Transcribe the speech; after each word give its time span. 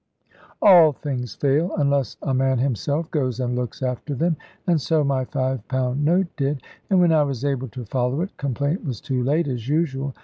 All 0.63 0.93
things 0.93 1.35
fail, 1.35 1.75
unless 1.75 2.17
a 2.23 2.33
man 2.33 2.57
himself 2.57 3.11
goes 3.11 3.39
and 3.39 3.55
looks 3.55 3.83
after 3.83 4.15
them. 4.15 4.35
And 4.65 4.81
so 4.81 5.03
my 5.03 5.25
£5 5.25 5.95
note 5.97 6.27
did; 6.37 6.63
and 6.89 6.99
when 6.99 7.11
I 7.11 7.21
was 7.21 7.45
able 7.45 7.67
to 7.67 7.85
follow 7.85 8.21
it, 8.21 8.35
complaint 8.37 8.83
was 8.83 8.99
too 8.99 9.23
late, 9.23 9.47
as 9.47 9.69
usual. 9.69 10.15